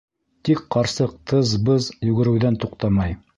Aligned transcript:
Тик 0.47 0.61
ҡарсыҡ 0.75 1.13
тыз-быз 1.33 1.91
йүгереүҙән 2.09 2.59
туҡтамай. 2.65 3.19